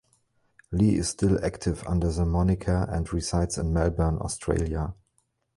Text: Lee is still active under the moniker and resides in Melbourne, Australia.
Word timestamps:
Lee 0.71 0.95
is 0.95 1.09
still 1.09 1.37
active 1.45 1.83
under 1.85 2.09
the 2.11 2.25
moniker 2.25 2.87
and 2.89 3.13
resides 3.13 3.59
in 3.59 3.71
Melbourne, 3.71 4.17
Australia. 4.19 4.95